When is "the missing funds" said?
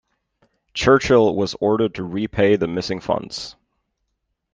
2.55-3.55